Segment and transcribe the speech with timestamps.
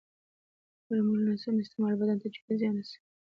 [0.85, 3.01] د درملو نه سم استعمال بدن ته جدي زیان رسوي.